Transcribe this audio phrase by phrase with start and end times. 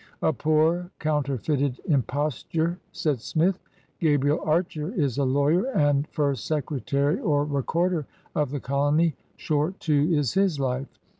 [0.23, 3.59] "A poor counterfeited Imposture!" said Smith.
[3.99, 9.15] Gabriel Archer is a lawyer, and first secretary or recorder of the colony.
[9.37, 10.87] Short, too, is his life.